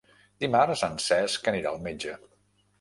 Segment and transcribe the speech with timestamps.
[0.43, 2.19] Dimarts en Cesc anirà al metge.